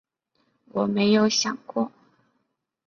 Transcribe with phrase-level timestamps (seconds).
[0.71, 1.91] 我没有想过